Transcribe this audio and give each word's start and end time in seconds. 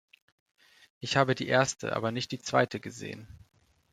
Ich 0.99 1.15
habe 1.15 1.35
die 1.35 1.45
erste, 1.47 1.95
aber 1.95 2.11
nicht 2.11 2.31
die 2.31 2.39
zweite 2.41 2.79
gesehen. 2.79 3.27